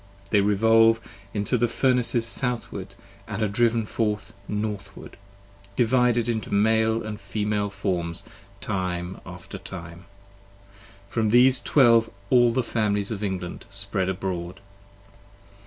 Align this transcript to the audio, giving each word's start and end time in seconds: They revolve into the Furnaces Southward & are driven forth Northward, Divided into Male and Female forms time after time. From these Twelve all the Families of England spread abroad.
They 0.31 0.41
revolve 0.41 0.99
into 1.31 1.59
the 1.59 1.67
Furnaces 1.67 2.25
Southward 2.25 2.95
& 3.11 3.27
are 3.27 3.47
driven 3.47 3.85
forth 3.85 4.33
Northward, 4.47 5.15
Divided 5.75 6.27
into 6.27 6.51
Male 6.51 7.03
and 7.03 7.21
Female 7.21 7.69
forms 7.69 8.23
time 8.61 9.21
after 9.27 9.59
time. 9.59 10.05
From 11.07 11.29
these 11.29 11.59
Twelve 11.59 12.09
all 12.31 12.51
the 12.51 12.63
Families 12.63 13.11
of 13.11 13.23
England 13.23 13.65
spread 13.69 14.09
abroad. 14.09 14.59